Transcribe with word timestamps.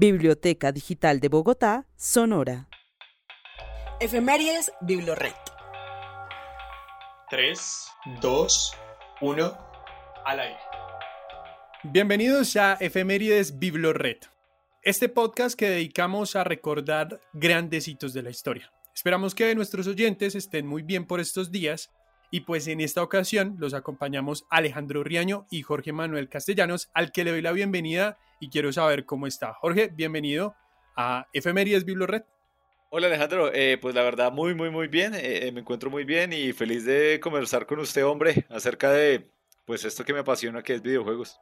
Biblioteca 0.00 0.70
Digital 0.70 1.18
de 1.18 1.28
Bogotá, 1.28 1.84
Sonora. 1.96 2.68
Efemérides 3.98 4.70
Biblored. 4.80 5.34
3, 7.28 7.88
2, 8.20 8.72
1, 9.20 9.58
al 10.24 10.38
aire. 10.38 10.60
Bienvenidos 11.82 12.54
a 12.54 12.74
Efemérides 12.74 13.58
Biblored, 13.58 14.18
este 14.82 15.08
podcast 15.08 15.58
que 15.58 15.68
dedicamos 15.68 16.36
a 16.36 16.44
recordar 16.44 17.20
grandes 17.32 17.88
hitos 17.88 18.12
de 18.12 18.22
la 18.22 18.30
historia. 18.30 18.70
Esperamos 18.94 19.34
que 19.34 19.52
nuestros 19.56 19.88
oyentes 19.88 20.36
estén 20.36 20.64
muy 20.64 20.82
bien 20.82 21.08
por 21.08 21.18
estos 21.18 21.50
días 21.50 21.90
y 22.30 22.42
pues 22.42 22.68
en 22.68 22.80
esta 22.80 23.02
ocasión 23.02 23.56
los 23.58 23.74
acompañamos 23.74 24.44
Alejandro 24.48 25.02
Riaño 25.02 25.48
y 25.50 25.62
Jorge 25.62 25.92
Manuel 25.92 26.28
Castellanos, 26.28 26.88
al 26.94 27.10
que 27.10 27.24
le 27.24 27.32
doy 27.32 27.42
la 27.42 27.50
bienvenida 27.50 28.16
y 28.40 28.50
quiero 28.50 28.72
saber 28.72 29.04
cómo 29.04 29.26
está. 29.26 29.54
Jorge, 29.54 29.88
bienvenido 29.94 30.54
a 30.96 31.26
Efemérides 31.32 31.84
Biblored. 31.84 32.22
Hola 32.90 33.08
Alejandro, 33.08 33.52
eh, 33.52 33.78
pues 33.80 33.94
la 33.94 34.02
verdad 34.02 34.32
muy 34.32 34.54
muy 34.54 34.70
muy 34.70 34.88
bien, 34.88 35.14
eh, 35.14 35.46
eh, 35.46 35.52
me 35.52 35.60
encuentro 35.60 35.90
muy 35.90 36.04
bien 36.04 36.32
y 36.32 36.54
feliz 36.54 36.86
de 36.86 37.20
conversar 37.20 37.66
con 37.66 37.80
usted 37.80 38.06
hombre 38.06 38.46
acerca 38.48 38.90
de 38.90 39.30
pues 39.66 39.84
esto 39.84 40.04
que 40.04 40.14
me 40.14 40.20
apasiona 40.20 40.62
que 40.62 40.74
es 40.74 40.82
videojuegos. 40.82 41.38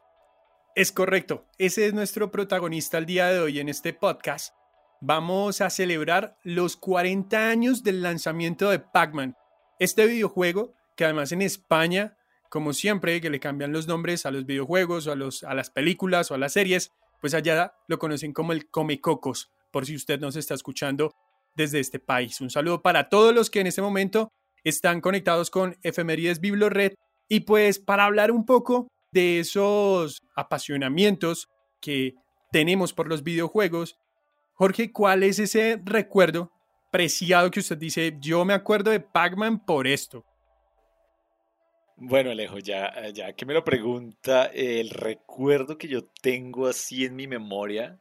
Es 0.75 0.91
correcto, 0.91 1.47
ese 1.57 1.87
es 1.87 1.95
nuestro 1.95 2.33
protagonista 2.33 2.99
el 2.99 3.07
día 3.07 3.29
de 3.29 3.39
hoy 3.39 3.61
en 3.61 3.69
este 3.69 3.93
podcast. 3.93 4.55
Vamos 5.01 5.61
a 5.61 5.71
celebrar 5.71 6.37
los 6.43 6.77
40 6.77 7.49
años 7.49 7.85
del 7.85 8.03
lanzamiento 8.03 8.71
de 8.71 8.81
Pac-Man, 8.81 9.37
este 9.79 10.07
videojuego 10.07 10.75
que 10.97 11.05
además 11.05 11.31
en 11.31 11.43
España, 11.43 12.17
como 12.51 12.73
siempre, 12.73 13.21
que 13.21 13.31
le 13.31 13.41
cambian 13.41 13.73
los 13.73 13.87
nombres 13.87 14.27
a 14.27 14.31
los 14.31 14.47
videojuegos 14.47 15.07
o 15.07 15.13
a, 15.13 15.17
los, 15.17 15.45
a 15.45 15.55
las 15.55 15.71
películas 15.71 16.31
o 16.31 16.35
a 16.35 16.39
las 16.39 16.53
series, 16.53 16.93
pues 17.21 17.35
allá 17.35 17.75
lo 17.89 17.99
conocen 17.99 18.33
como 18.33 18.53
el 18.53 18.71
Come 18.71 19.01
Cocos, 19.01 19.51
por 19.71 19.87
si 19.87 19.97
usted 19.97 20.21
nos 20.21 20.37
está 20.37 20.55
escuchando 20.55 21.15
desde 21.55 21.81
este 21.81 21.99
país. 21.99 22.41
Un 22.41 22.51
saludo 22.51 22.83
para 22.83 23.09
todos 23.09 23.35
los 23.35 23.51
que 23.51 23.61
en 23.61 23.67
este 23.67 23.83
momento 23.83 24.31
están 24.65 25.01
conectados 25.01 25.51
con 25.51 25.77
Efemérides 25.83 26.41
Biblored 26.41 26.95
y 27.29 27.41
pues 27.41 27.79
para 27.79 28.05
hablar 28.05 28.31
un 28.31 28.45
poco 28.45 28.89
de 29.13 29.41
esos 29.41 30.23
apasionamientos 30.35 31.49
que 31.81 32.15
tenemos 32.53 32.93
por 32.93 33.09
los 33.09 33.23
videojuegos, 33.23 33.97
Jorge, 34.55 34.93
¿cuál 34.93 35.23
es 35.23 35.39
ese 35.39 35.81
recuerdo 35.85 36.53
preciado 36.91 37.51
que 37.51 37.61
usted 37.61 37.77
dice, 37.77 38.17
yo 38.21 38.45
me 38.45 38.55
acuerdo 38.55 38.91
de 38.91 39.01
Pac-Man 39.01 39.65
por 39.65 39.87
esto? 39.87 40.25
Bueno, 41.99 42.31
Alejo, 42.31 42.59
ya, 42.59 42.93
ya 43.15 43.33
que 43.33 43.47
me 43.47 43.55
lo 43.55 43.65
pregunta, 43.65 44.47
el 44.53 44.91
recuerdo 44.91 45.79
que 45.79 45.89
yo 45.89 46.05
tengo 46.21 46.67
así 46.67 47.07
en 47.07 47.17
mi 47.17 47.27
memoria, 47.27 47.99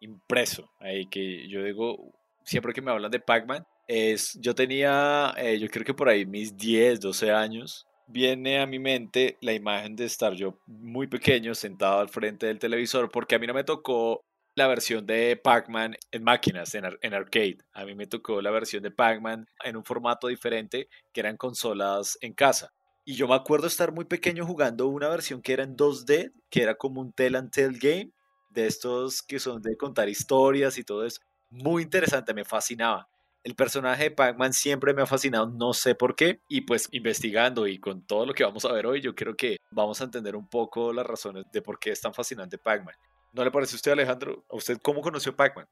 impreso, 0.00 0.70
ahí 0.78 1.06
que 1.06 1.48
yo 1.48 1.64
digo, 1.64 2.12
siempre 2.44 2.74
que 2.74 2.82
me 2.82 2.90
hablan 2.90 3.10
de 3.10 3.18
Pac-Man, 3.18 3.66
es, 3.88 4.38
yo 4.42 4.54
tenía, 4.54 5.32
eh, 5.38 5.58
yo 5.58 5.68
creo 5.68 5.86
que 5.86 5.94
por 5.94 6.10
ahí 6.10 6.26
mis 6.26 6.54
10, 6.54 7.00
12 7.00 7.32
años, 7.32 7.86
viene 8.06 8.60
a 8.60 8.66
mi 8.66 8.78
mente 8.78 9.38
la 9.40 9.54
imagen 9.54 9.96
de 9.96 10.04
estar 10.04 10.34
yo 10.34 10.60
muy 10.66 11.06
pequeño 11.06 11.54
sentado 11.54 12.00
al 12.00 12.10
frente 12.10 12.46
del 12.46 12.58
televisor, 12.58 13.10
porque 13.10 13.36
a 13.36 13.38
mí 13.38 13.46
no 13.46 13.54
me 13.54 13.64
tocó 13.64 14.20
la 14.54 14.66
versión 14.66 15.06
de 15.06 15.40
Pac-Man 15.42 15.96
en 16.10 16.24
máquinas, 16.24 16.74
en, 16.74 16.84
en, 17.00 17.14
arcade. 17.14 17.58
A 17.72 17.86
mí 17.86 17.94
me 17.94 18.06
tocó 18.06 18.42
la 18.42 18.50
versión 18.50 18.82
de 18.82 18.90
Pac-Man 18.90 19.46
en 19.64 19.76
un 19.76 19.84
formato 19.84 20.26
diferente, 20.28 20.88
que 21.12 21.20
eran 21.20 21.38
consolas 21.38 22.18
en 22.20 22.34
casa. 22.34 22.70
Y 23.10 23.14
yo 23.14 23.26
me 23.26 23.34
acuerdo 23.34 23.66
estar 23.66 23.90
muy 23.90 24.04
pequeño 24.04 24.46
jugando 24.46 24.86
una 24.86 25.08
versión 25.08 25.42
que 25.42 25.52
era 25.52 25.64
en 25.64 25.76
2D, 25.76 26.32
que 26.48 26.62
era 26.62 26.76
como 26.76 27.00
un 27.00 27.12
tell 27.12 27.34
and 27.34 27.50
tell 27.50 27.76
game, 27.76 28.12
de 28.50 28.68
estos 28.68 29.20
que 29.20 29.40
son 29.40 29.60
de 29.60 29.76
contar 29.76 30.08
historias 30.08 30.78
y 30.78 30.84
todo 30.84 31.04
eso. 31.04 31.20
Muy 31.50 31.82
interesante, 31.82 32.32
me 32.32 32.44
fascinaba. 32.44 33.08
El 33.42 33.56
personaje 33.56 34.04
de 34.04 34.10
Pac-Man 34.12 34.52
siempre 34.52 34.94
me 34.94 35.02
ha 35.02 35.06
fascinado, 35.06 35.48
no 35.48 35.72
sé 35.72 35.96
por 35.96 36.14
qué, 36.14 36.40
y 36.48 36.60
pues 36.60 36.88
investigando 36.92 37.66
y 37.66 37.80
con 37.80 38.06
todo 38.06 38.26
lo 38.26 38.32
que 38.32 38.44
vamos 38.44 38.64
a 38.64 38.70
ver 38.70 38.86
hoy, 38.86 39.00
yo 39.00 39.12
creo 39.16 39.34
que 39.34 39.56
vamos 39.72 40.00
a 40.00 40.04
entender 40.04 40.36
un 40.36 40.48
poco 40.48 40.92
las 40.92 41.04
razones 41.04 41.46
de 41.52 41.62
por 41.62 41.80
qué 41.80 41.90
es 41.90 42.00
tan 42.00 42.14
fascinante 42.14 42.58
Pac-Man. 42.58 42.94
¿No 43.32 43.42
le 43.42 43.50
parece 43.50 43.74
a 43.74 43.78
usted, 43.78 43.90
Alejandro? 43.90 44.44
¿A 44.48 44.54
usted 44.54 44.78
cómo 44.80 45.00
conoció 45.00 45.34
Pac-Man? 45.34 45.66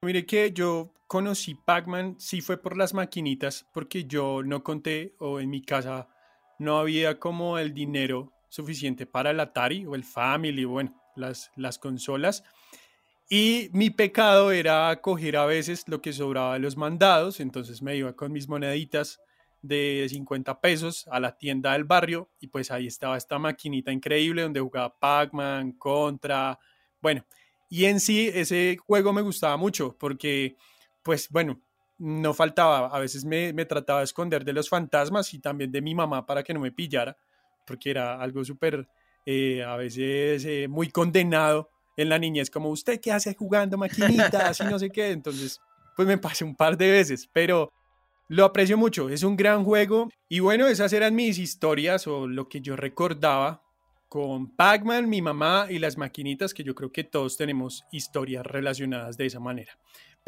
Mire 0.00 0.24
que 0.24 0.50
yo 0.50 0.94
conocí 1.08 1.56
Pac-Man, 1.56 2.16
sí 2.18 2.40
fue 2.40 2.56
por 2.56 2.74
las 2.78 2.94
maquinitas, 2.94 3.66
porque 3.74 4.06
yo 4.06 4.42
no 4.42 4.64
conté, 4.64 5.14
o 5.18 5.40
en 5.40 5.50
mi 5.50 5.60
casa 5.60 6.08
no 6.58 6.78
había 6.78 7.18
como 7.18 7.58
el 7.58 7.72
dinero 7.72 8.32
suficiente 8.48 9.06
para 9.06 9.30
el 9.30 9.40
Atari 9.40 9.86
o 9.86 9.94
el 9.94 10.04
Family, 10.04 10.64
bueno, 10.64 10.94
las, 11.16 11.50
las 11.56 11.78
consolas. 11.78 12.44
Y 13.30 13.68
mi 13.72 13.90
pecado 13.90 14.52
era 14.52 15.00
coger 15.02 15.36
a 15.36 15.44
veces 15.44 15.84
lo 15.86 16.00
que 16.00 16.12
sobraba 16.12 16.54
de 16.54 16.60
los 16.60 16.76
mandados, 16.76 17.40
entonces 17.40 17.82
me 17.82 17.94
iba 17.96 18.14
con 18.14 18.32
mis 18.32 18.48
moneditas 18.48 19.20
de 19.60 20.06
50 20.08 20.60
pesos 20.60 21.06
a 21.10 21.20
la 21.20 21.36
tienda 21.36 21.72
del 21.72 21.84
barrio 21.84 22.30
y 22.40 22.46
pues 22.46 22.70
ahí 22.70 22.86
estaba 22.86 23.16
esta 23.16 23.38
maquinita 23.38 23.92
increíble 23.92 24.42
donde 24.42 24.60
jugaba 24.60 24.98
Pac-Man, 24.98 25.72
Contra, 25.72 26.58
bueno, 27.00 27.24
y 27.68 27.84
en 27.84 28.00
sí 28.00 28.30
ese 28.32 28.78
juego 28.78 29.12
me 29.12 29.20
gustaba 29.20 29.56
mucho 29.56 29.96
porque 29.98 30.56
pues 31.02 31.28
bueno, 31.28 31.60
no 31.98 32.34
faltaba, 32.34 32.86
a 32.88 32.98
veces 33.00 33.24
me, 33.24 33.52
trataba 33.64 34.00
de 34.00 34.04
esconder 34.04 34.44
de 34.44 34.52
los 34.52 34.68
fantasmas 34.68 35.34
y 35.34 35.40
también 35.40 35.72
de 35.72 35.82
mi 35.82 35.94
mamá 35.94 36.26
para 36.26 36.42
que 36.42 36.54
no 36.54 36.60
me 36.60 36.72
pillara, 36.72 37.16
porque 37.66 37.90
era 37.90 38.20
algo 38.20 38.44
súper, 38.44 38.88
eh, 39.26 39.62
a 39.64 39.76
veces 39.76 40.44
eh, 40.44 40.68
muy 40.68 40.90
condenado 40.90 41.70
en 41.96 42.08
la 42.08 42.18
niñez, 42.18 42.50
como 42.50 42.70
usted 42.70 43.00
qué 43.00 43.12
hace 43.12 43.34
jugando 43.34 43.76
maquinitas 43.76 44.60
y 44.60 44.64
no 44.64 44.78
sé 44.78 44.90
qué, 44.90 45.10
entonces 45.10 45.60
pues 45.96 46.06
me 46.06 46.16
pasé 46.16 46.44
un 46.44 46.54
par 46.54 46.76
de 46.76 46.92
veces, 46.92 47.28
pero 47.32 47.72
lo 48.28 48.44
aprecio 48.44 48.76
mucho, 48.76 49.08
es 49.08 49.22
un 49.22 49.36
gran 49.36 49.64
juego. 49.64 50.10
Y 50.28 50.40
bueno, 50.40 50.68
esas 50.68 50.92
eran 50.92 51.14
mis 51.14 51.38
historias 51.38 52.06
o 52.06 52.28
lo 52.28 52.48
que 52.48 52.60
yo 52.60 52.76
recordaba 52.76 53.62
con 54.08 54.54
Pac-Man, 54.54 55.08
mi 55.08 55.22
mamá 55.22 55.66
y 55.68 55.78
las 55.78 55.96
maquinitas, 55.96 56.52
que 56.52 56.62
yo 56.62 56.74
creo 56.74 56.92
que 56.92 57.04
todos 57.04 57.36
tenemos 57.36 57.84
historias 57.90 58.44
relacionadas 58.46 59.16
de 59.16 59.26
esa 59.26 59.40
manera. 59.40 59.78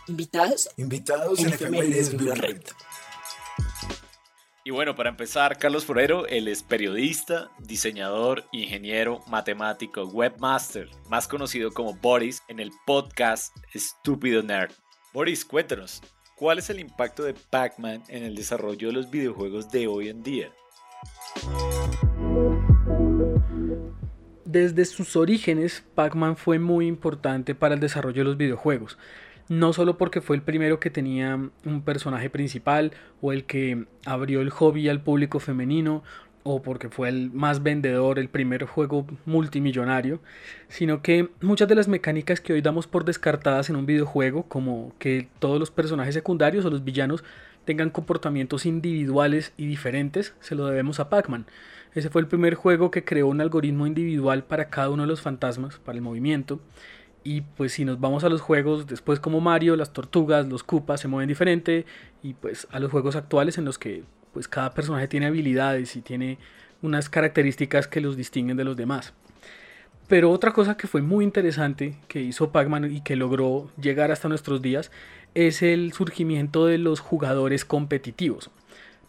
Invitados. 0.08 0.68
Invitados 0.76 1.40
en, 1.40 1.52
Efemérides, 1.52 2.14
Y 4.64 4.70
bueno, 4.70 4.94
para 4.94 5.10
empezar, 5.10 5.58
Carlos 5.58 5.84
Forero, 5.84 6.26
él 6.26 6.48
es 6.48 6.62
periodista, 6.62 7.50
diseñador, 7.58 8.44
ingeniero, 8.52 9.22
matemático, 9.26 10.04
webmaster, 10.04 10.88
más 11.08 11.28
conocido 11.28 11.72
como 11.72 11.94
Boris 11.94 12.42
en 12.48 12.60
el 12.60 12.70
podcast 12.86 13.54
Estúpido 13.72 14.42
Nerd. 14.42 14.72
Boris, 15.12 15.44
cuéntanos, 15.44 16.02
¿Cuál 16.36 16.58
es 16.58 16.68
el 16.68 16.80
impacto 16.80 17.22
de 17.22 17.32
Pac-Man 17.32 18.02
en 18.08 18.24
el 18.24 18.34
desarrollo 18.34 18.88
de 18.88 18.92
los 18.92 19.08
videojuegos 19.08 19.70
de 19.70 19.86
hoy 19.86 20.08
en 20.08 20.24
día? 20.24 20.50
Desde 24.44 24.84
sus 24.84 25.14
orígenes, 25.14 25.84
Pac-Man 25.94 26.36
fue 26.36 26.58
muy 26.58 26.88
importante 26.88 27.54
para 27.54 27.74
el 27.74 27.80
desarrollo 27.80 28.22
de 28.22 28.24
los 28.24 28.36
videojuegos. 28.36 28.98
No 29.48 29.72
solo 29.72 29.96
porque 29.96 30.20
fue 30.20 30.34
el 30.34 30.42
primero 30.42 30.80
que 30.80 30.90
tenía 30.90 31.36
un 31.64 31.82
personaje 31.82 32.30
principal 32.30 32.90
o 33.20 33.32
el 33.32 33.44
que 33.44 33.86
abrió 34.04 34.40
el 34.40 34.50
hobby 34.50 34.88
al 34.88 35.02
público 35.02 35.38
femenino 35.38 36.02
o 36.44 36.62
porque 36.62 36.90
fue 36.90 37.08
el 37.08 37.30
más 37.32 37.62
vendedor, 37.62 38.18
el 38.18 38.28
primer 38.28 38.64
juego 38.66 39.06
multimillonario, 39.24 40.20
sino 40.68 41.02
que 41.02 41.30
muchas 41.40 41.66
de 41.68 41.74
las 41.74 41.88
mecánicas 41.88 42.40
que 42.40 42.52
hoy 42.52 42.60
damos 42.60 42.86
por 42.86 43.04
descartadas 43.04 43.70
en 43.70 43.76
un 43.76 43.86
videojuego, 43.86 44.44
como 44.44 44.92
que 44.98 45.28
todos 45.38 45.58
los 45.58 45.70
personajes 45.70 46.14
secundarios 46.14 46.64
o 46.64 46.70
los 46.70 46.84
villanos 46.84 47.24
tengan 47.64 47.88
comportamientos 47.90 48.66
individuales 48.66 49.52
y 49.56 49.66
diferentes, 49.66 50.34
se 50.40 50.54
lo 50.54 50.66
debemos 50.66 51.00
a 51.00 51.08
Pac-Man. 51.08 51.46
Ese 51.94 52.10
fue 52.10 52.20
el 52.20 52.26
primer 52.26 52.54
juego 52.54 52.90
que 52.90 53.04
creó 53.04 53.28
un 53.28 53.40
algoritmo 53.40 53.86
individual 53.86 54.44
para 54.44 54.68
cada 54.68 54.90
uno 54.90 55.04
de 55.04 55.08
los 55.08 55.22
fantasmas, 55.22 55.78
para 55.78 55.96
el 55.96 56.02
movimiento, 56.02 56.60
Y 57.24 57.40
pues 57.40 57.72
si 57.72 57.84
nos 57.86 57.98
vamos 57.98 58.22
a 58.22 58.28
los 58.28 58.42
juegos, 58.42 58.86
después 58.86 59.18
como 59.18 59.40
Mario, 59.40 59.76
las 59.76 59.92
tortugas, 59.92 60.46
los 60.46 60.62
Koopas 60.62 61.00
se 61.00 61.08
mueven 61.08 61.28
diferente. 61.28 61.86
Y 62.22 62.34
pues 62.34 62.68
a 62.70 62.78
los 62.78 62.90
juegos 62.90 63.16
actuales 63.16 63.58
en 63.58 63.64
los 63.64 63.78
que 63.78 64.04
pues 64.32 64.46
cada 64.46 64.74
personaje 64.74 65.08
tiene 65.08 65.26
habilidades 65.26 65.96
y 65.96 66.02
tiene 66.02 66.38
unas 66.82 67.08
características 67.08 67.88
que 67.88 68.00
los 68.00 68.16
distinguen 68.16 68.58
de 68.58 68.64
los 68.64 68.76
demás. 68.76 69.14
Pero 70.06 70.30
otra 70.30 70.52
cosa 70.52 70.76
que 70.76 70.86
fue 70.86 71.00
muy 71.00 71.24
interesante 71.24 71.96
que 72.08 72.20
hizo 72.20 72.50
Pac-Man 72.50 72.92
y 72.92 73.00
que 73.00 73.16
logró 73.16 73.70
llegar 73.80 74.12
hasta 74.12 74.28
nuestros 74.28 74.60
días 74.60 74.90
es 75.34 75.62
el 75.62 75.92
surgimiento 75.94 76.66
de 76.66 76.76
los 76.76 77.00
jugadores 77.00 77.64
competitivos. 77.64 78.50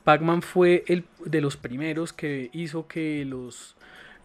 Pac-Man 0.06 0.42
fue 0.42 0.86
el 0.88 1.04
de 1.26 1.42
los 1.42 1.58
primeros 1.58 2.14
que 2.14 2.50
hizo 2.54 2.88
que 2.88 3.26
los, 3.26 3.76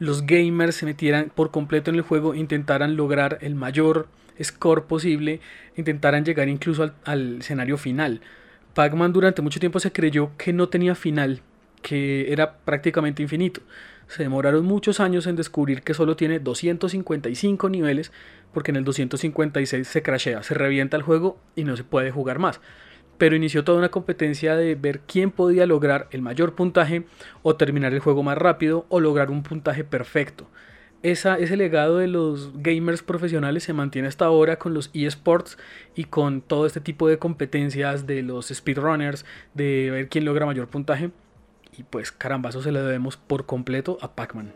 los 0.00 0.26
gamers 0.26 0.74
se 0.74 0.86
metieran 0.86 1.30
por 1.32 1.52
completo 1.52 1.90
en 1.90 1.96
el 1.96 2.02
juego, 2.02 2.34
intentaran 2.34 2.96
lograr 2.96 3.38
el 3.42 3.54
mayor 3.54 4.08
score 4.42 4.86
posible, 4.86 5.40
intentaran 5.76 6.24
llegar 6.24 6.48
incluso 6.48 6.82
al, 6.82 6.94
al 7.04 7.38
escenario 7.40 7.76
final. 7.76 8.22
Pac-Man 8.74 9.12
durante 9.12 9.42
mucho 9.42 9.60
tiempo 9.60 9.78
se 9.78 9.92
creyó 9.92 10.30
que 10.38 10.54
no 10.54 10.70
tenía 10.70 10.94
final, 10.94 11.42
que 11.82 12.32
era 12.32 12.56
prácticamente 12.58 13.22
infinito. 13.22 13.60
Se 14.08 14.22
demoraron 14.22 14.64
muchos 14.64 15.00
años 15.00 15.26
en 15.26 15.36
descubrir 15.36 15.82
que 15.82 15.94
solo 15.94 16.16
tiene 16.16 16.40
255 16.40 17.68
niveles, 17.68 18.10
porque 18.54 18.70
en 18.70 18.76
el 18.76 18.84
256 18.84 19.86
se 19.86 20.02
crashea, 20.02 20.42
se 20.42 20.54
revienta 20.54 20.96
el 20.96 21.02
juego 21.02 21.38
y 21.54 21.64
no 21.64 21.76
se 21.76 21.84
puede 21.84 22.10
jugar 22.10 22.38
más. 22.38 22.60
Pero 23.20 23.36
inició 23.36 23.64
toda 23.64 23.76
una 23.76 23.90
competencia 23.90 24.56
de 24.56 24.74
ver 24.76 25.00
quién 25.00 25.30
podía 25.30 25.66
lograr 25.66 26.08
el 26.10 26.22
mayor 26.22 26.54
puntaje 26.54 27.04
o 27.42 27.54
terminar 27.54 27.92
el 27.92 28.00
juego 28.00 28.22
más 28.22 28.38
rápido 28.38 28.86
o 28.88 28.98
lograr 28.98 29.30
un 29.30 29.42
puntaje 29.42 29.84
perfecto. 29.84 30.48
Esa, 31.02 31.36
ese 31.38 31.58
legado 31.58 31.98
de 31.98 32.06
los 32.08 32.50
gamers 32.62 33.02
profesionales 33.02 33.64
se 33.64 33.74
mantiene 33.74 34.08
hasta 34.08 34.24
ahora 34.24 34.58
con 34.58 34.72
los 34.72 34.88
eSports 34.94 35.58
y 35.94 36.04
con 36.04 36.40
todo 36.40 36.64
este 36.64 36.80
tipo 36.80 37.08
de 37.08 37.18
competencias 37.18 38.06
de 38.06 38.22
los 38.22 38.48
speedrunners, 38.48 39.26
de 39.52 39.90
ver 39.90 40.08
quién 40.08 40.24
logra 40.24 40.46
mayor 40.46 40.68
puntaje. 40.68 41.10
Y 41.76 41.82
pues 41.82 42.12
caramba, 42.12 42.48
eso 42.48 42.62
se 42.62 42.72
le 42.72 42.80
debemos 42.80 43.18
por 43.18 43.44
completo 43.44 43.98
a 44.00 44.14
Pac-Man. 44.14 44.54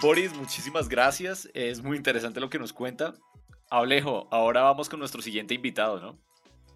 Boris, 0.00 0.32
muchísimas 0.36 0.88
gracias. 0.88 1.50
Es 1.52 1.82
muy 1.82 1.96
interesante 1.96 2.38
lo 2.38 2.48
que 2.48 2.60
nos 2.60 2.72
cuenta. 2.72 3.14
Alejo, 3.70 4.26
ahora 4.32 4.62
vamos 4.62 4.88
con 4.88 4.98
nuestro 4.98 5.22
siguiente 5.22 5.54
invitado, 5.54 6.00
¿no? 6.00 6.18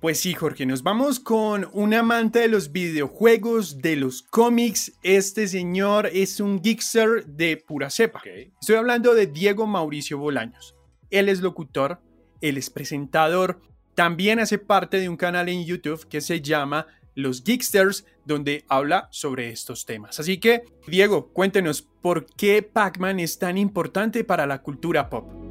Pues 0.01 0.21
sí, 0.21 0.33
Jorge, 0.33 0.65
nos 0.65 0.83
vamos 0.83 1.19
con 1.19 1.69
un 1.73 1.93
amante 1.95 2.39
de 2.39 2.49
los 2.49 2.71
videojuegos, 2.71 3.81
de 3.81 3.97
los 3.97 4.23
cómics. 4.23 4.93
Este 5.03 5.49
señor 5.49 6.07
es 6.13 6.41
un 6.41 6.63
geekster 6.63 7.25
de 7.27 7.57
pura 7.57 7.91
cepa. 7.91 8.23
Estoy 8.61 8.77
hablando 8.77 9.15
de 9.15 9.27
Diego 9.27 9.67
Mauricio 9.67 10.19
Bolaños. 10.19 10.77
Él 11.11 11.29
es 11.29 11.41
locutor, 11.41 12.01
él 12.41 12.59
es 12.59 12.71
presentador, 12.71 13.61
también 13.95 14.39
hace 14.39 14.59
parte 14.59 14.99
de 14.99 15.09
un 15.09 15.17
canal 15.17 15.49
en 15.49 15.65
YouTube 15.65 16.07
que 16.09 16.21
se 16.21 16.43
llama 16.43 16.87
Los 17.15 17.43
Geeksters, 17.43 18.05
donde 18.25 18.65
habla 18.69 19.09
sobre 19.11 19.49
estos 19.49 19.87
temas. 19.87 20.21
Así 20.21 20.39
que, 20.39 20.65
Diego, 20.87 21.33
cuéntenos 21.33 21.83
por 21.83 22.27
qué 22.27 22.63
Pac-Man 22.63 23.21
es 23.21 23.39
tan 23.39 23.57
importante 23.57 24.23
para 24.23 24.47
la 24.47 24.63
cultura 24.63 25.09
pop. 25.09 25.44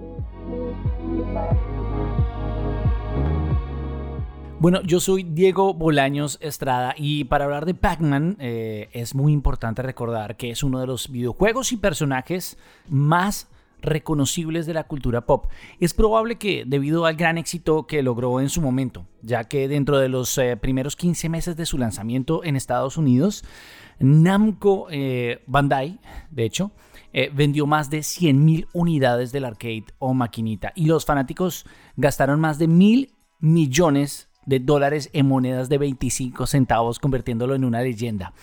Bueno, 4.64 4.82
yo 4.84 5.02
soy 5.02 5.24
Diego 5.24 5.74
Bolaños 5.74 6.38
Estrada 6.40 6.96
y 6.98 7.26
para 7.26 7.44
hablar 7.44 7.66
de 7.66 7.74
Pac-Man 7.74 8.38
eh, 8.40 8.88
es 8.94 9.14
muy 9.14 9.34
importante 9.34 9.82
recordar 9.82 10.38
que 10.38 10.52
es 10.52 10.64
uno 10.64 10.80
de 10.80 10.88
los 10.88 11.12
videojuegos 11.12 11.74
y 11.74 11.76
personajes 11.76 12.58
más 12.88 13.50
reconocibles 13.82 14.66
de 14.66 14.74
la 14.74 14.86
cultura 14.86 15.26
pop. 15.26 15.48
Es 15.82 15.94
probable 15.94 16.38
que 16.38 16.64
debido 16.66 17.06
al 17.06 17.18
gran 17.18 17.38
éxito 17.38 17.88
que 17.88 18.02
logró 18.04 18.40
en 18.40 18.48
su 18.48 18.62
momento, 18.62 19.06
ya 19.22 19.44
que 19.44 19.68
dentro 19.68 20.00
de 20.00 20.08
los 20.08 20.38
eh, 20.38 20.56
primeros 20.56 20.96
15 20.96 21.28
meses 21.28 21.58
de 21.58 21.66
su 21.66 21.78
lanzamiento 21.78 22.46
en 22.46 22.56
Estados 22.56 22.96
Unidos, 22.96 23.44
Namco 24.00 24.88
eh, 24.92 25.44
Bandai, 25.46 26.00
de 26.32 26.46
hecho, 26.46 26.72
vendió 27.34 27.68
más 27.68 27.90
de 27.90 28.00
100.000 28.00 28.68
unidades 28.72 29.34
del 29.34 29.44
arcade 29.44 29.88
o 30.00 30.14
maquinita 30.14 30.72
y 30.74 30.86
los 30.86 31.04
fanáticos 31.04 31.66
gastaron 31.98 32.40
más 32.40 32.60
de 32.60 32.70
mil 32.70 33.14
millones 33.42 34.30
de 34.46 34.60
dólares 34.60 35.10
en 35.14 35.28
monedas 35.28 35.70
de 35.70 35.78
25 35.78 36.48
centavos, 36.48 37.00
convirtiéndolo 37.00 37.56
en 37.56 37.66
una 37.66 37.82
leyenda. 37.82 38.34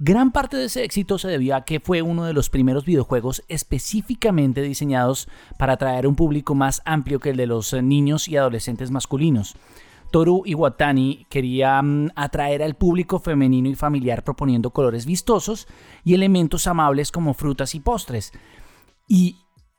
Gran 0.00 0.32
parte 0.32 0.56
de 0.56 0.64
ese 0.64 0.82
éxito 0.82 1.18
se 1.18 1.28
debió 1.28 1.54
a 1.54 1.64
que 1.64 1.78
fue 1.78 2.02
uno 2.02 2.24
de 2.24 2.32
los 2.32 2.50
primeros 2.50 2.84
videojuegos 2.84 3.44
específicamente 3.48 4.60
diseñados 4.60 5.28
para 5.56 5.74
atraer 5.74 6.08
un 6.08 6.16
público 6.16 6.56
más 6.56 6.82
amplio 6.84 7.20
que 7.20 7.30
el 7.30 7.36
de 7.36 7.46
los 7.46 7.72
niños 7.74 8.26
y 8.26 8.36
adolescentes 8.36 8.90
masculinos. 8.90 9.56
Toru 10.10 10.42
Iwatani 10.46 11.26
quería 11.28 11.80
mm, 11.80 12.10
atraer 12.16 12.62
al 12.62 12.74
público 12.74 13.18
femenino 13.18 13.68
y 13.68 13.74
familiar 13.74 14.24
proponiendo 14.24 14.70
colores 14.70 15.06
vistosos 15.06 15.66
y 16.04 16.14
elementos 16.14 16.66
amables 16.66 17.12
como 17.12 17.34
frutas 17.34 17.74
y 17.74 17.80
postres. 17.80 18.32
Y 19.08 19.36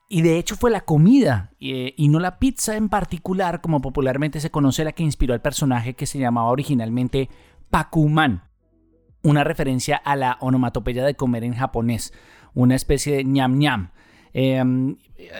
y 0.07 0.21
de 0.21 0.37
hecho 0.37 0.55
fue 0.55 0.69
la 0.69 0.81
comida 0.81 1.51
eh, 1.59 1.93
y 1.97 2.09
no 2.09 2.19
la 2.19 2.37
pizza 2.37 2.77
en 2.77 2.89
particular, 2.89 3.61
como 3.61 3.81
popularmente 3.81 4.39
se 4.39 4.51
conoce, 4.51 4.83
la 4.83 4.91
que 4.91 5.03
inspiró 5.03 5.33
al 5.33 5.41
personaje 5.41 5.95
que 5.95 6.05
se 6.05 6.19
llamaba 6.19 6.49
originalmente 6.49 7.29
Pakuman, 7.71 8.43
una 9.23 9.43
referencia 9.43 9.97
a 9.97 10.15
la 10.15 10.37
onomatopeya 10.41 11.03
de 11.03 11.15
comer 11.15 11.43
en 11.43 11.55
japonés, 11.55 12.13
una 12.53 12.75
especie 12.75 13.15
de 13.15 13.23
ñam 13.23 13.57
ñam. 13.57 13.91
Em, 14.33 14.97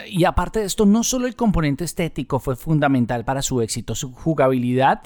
y 0.08 0.24
aparte 0.24 0.60
de 0.60 0.66
esto, 0.66 0.86
no 0.86 1.04
solo 1.04 1.26
el 1.26 1.36
componente 1.36 1.84
estético 1.84 2.40
fue 2.40 2.56
fundamental 2.56 3.24
para 3.24 3.42
su 3.42 3.60
éxito, 3.60 3.94
su 3.94 4.12
jugabilidad 4.12 5.02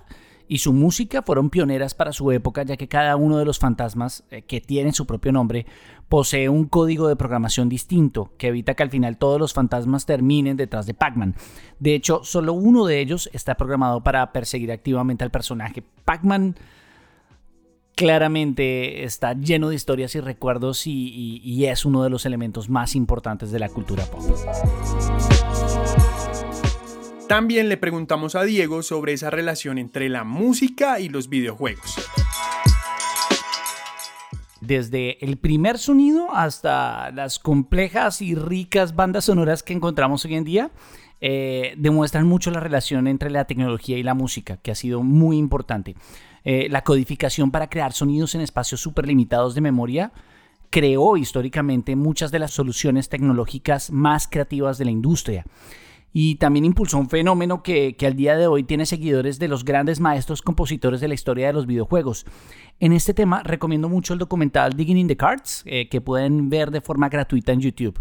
y 0.51 0.59
su 0.59 0.73
música 0.73 1.23
fueron 1.23 1.49
pioneras 1.49 1.95
para 1.95 2.13
su 2.13 2.33
época, 2.33 2.65
ya 2.65 2.77
que 2.77 2.89
cada 2.89 3.15
uno 3.15 3.39
de 3.39 3.45
los 3.45 3.61
fantasmas, 3.61 4.25
eh, 4.33 4.43
que 4.43 4.61
tienen 4.61 4.93
su 4.93 5.07
propio 5.07 5.31
nombre, 5.31 5.65
posee 6.09 6.49
un 6.49 6.65
código 6.65 7.07
de 7.07 7.15
programación 7.15 7.69
distinto, 7.69 8.33
que 8.37 8.49
evita 8.49 8.75
que 8.75 8.83
al 8.83 8.91
final 8.91 9.17
todos 9.17 9.39
los 9.39 9.55
fantasmas 9.55 10.07
terminen 10.07 10.57
detrás 10.57 10.87
de 10.87 10.95
Pac-Man. 10.95 11.37
De 11.79 11.95
hecho, 11.95 12.25
solo 12.25 12.53
uno 12.53 12.85
de 12.85 12.99
ellos 12.99 13.31
está 13.33 13.55
programado 13.55 14.03
para 14.03 14.33
perseguir 14.33 14.73
activamente 14.73 15.23
al 15.23 15.31
personaje. 15.31 15.85
Pac-Man 16.05 16.57
claramente 17.95 19.05
está 19.05 19.35
lleno 19.35 19.69
de 19.69 19.77
historias 19.77 20.17
y 20.17 20.21
recuerdos 20.21 20.85
y, 20.89 21.41
y 21.45 21.67
es 21.67 21.85
uno 21.85 22.03
de 22.03 22.11
los 22.11 22.27
elementos 22.27 22.69
más 22.69 22.97
importantes 22.97 23.53
de 23.53 23.61
la 23.61 23.69
cultura 23.69 24.05
pop. 24.07 24.23
También 27.31 27.69
le 27.69 27.77
preguntamos 27.77 28.35
a 28.35 28.43
Diego 28.43 28.83
sobre 28.83 29.13
esa 29.13 29.31
relación 29.31 29.79
entre 29.79 30.09
la 30.09 30.25
música 30.25 30.99
y 30.99 31.09
los 31.09 31.29
videojuegos. 31.29 31.95
Desde 34.61 35.25
el 35.25 35.37
primer 35.37 35.79
sonido 35.79 36.35
hasta 36.35 37.13
las 37.13 37.39
complejas 37.39 38.21
y 38.21 38.35
ricas 38.35 38.97
bandas 38.97 39.27
sonoras 39.27 39.63
que 39.63 39.73
encontramos 39.73 40.25
hoy 40.25 40.35
en 40.35 40.43
día, 40.43 40.71
eh, 41.21 41.75
demuestran 41.77 42.27
mucho 42.27 42.51
la 42.51 42.59
relación 42.59 43.07
entre 43.07 43.31
la 43.31 43.45
tecnología 43.45 43.97
y 43.97 44.03
la 44.03 44.15
música, 44.15 44.57
que 44.57 44.73
ha 44.73 44.75
sido 44.75 45.05
muy 45.05 45.39
importante. 45.39 45.95
Eh, 46.43 46.67
la 46.69 46.83
codificación 46.83 47.53
para 47.53 47.71
crear 47.71 47.93
sonidos 47.93 48.35
en 48.35 48.41
espacios 48.41 48.81
súper 48.81 49.07
limitados 49.07 49.55
de 49.55 49.61
memoria 49.61 50.11
creó 50.69 51.17
históricamente 51.17 51.95
muchas 51.95 52.33
de 52.33 52.41
las 52.41 52.51
soluciones 52.51 53.09
tecnológicas 53.09 53.93
más 53.93 54.27
creativas 54.27 54.79
de 54.79 54.87
la 54.87 54.91
industria 54.91 55.45
y 56.13 56.37
también 56.37 56.65
impulsó 56.65 56.99
un 56.99 57.09
fenómeno 57.09 57.63
que, 57.63 57.97
al 58.03 58.17
día 58.17 58.37
de 58.37 58.47
hoy 58.47 58.65
tiene 58.65 58.87
seguidores 58.87 59.39
de 59.39 59.49
los 59.49 59.65
grandes 59.65 60.01
maestros 60.01 60.43
compositores 60.43 61.01
de 61.01 61.09
la 61.09 61.15
historia 61.15 61.47
de 61.47 61.53
los 61.53 61.67
videojuegos. 61.67 62.27
En 62.81 62.93
este 62.93 63.15
tema 63.15 63.43
recomiendo 63.43 63.89
mucho 63.89 64.13
el 64.13 64.19
documental 64.19 64.73
Digging 64.73 64.99
in 64.99 65.09
the 65.09 65.17
Cards, 65.17 65.63
eh, 65.67 65.89
que 65.89 66.01
pueden 66.01 66.51
ver 66.51 66.71
de 66.71 66.81
forma 66.81 67.09
gratuita 67.09 67.53
en 67.53 67.61
YouTube. 67.61 68.01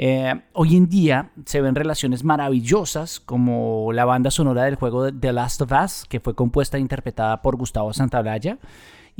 Eh, 0.00 0.42
hoy 0.52 0.76
en 0.76 0.88
día 0.88 1.32
se 1.44 1.60
ven 1.60 1.74
relaciones 1.74 2.22
maravillosas 2.22 3.18
como 3.18 3.92
la 3.92 4.04
banda 4.04 4.30
sonora 4.30 4.62
del 4.64 4.76
juego 4.76 5.12
The 5.12 5.32
Last 5.32 5.60
of 5.62 5.72
Us, 5.72 6.04
que 6.08 6.20
fue 6.20 6.36
compuesta 6.36 6.76
e 6.76 6.80
interpretada 6.80 7.42
por 7.42 7.56
Gustavo 7.56 7.92
Santaolalla, 7.92 8.58